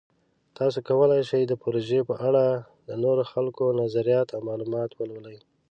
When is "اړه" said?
2.27-2.45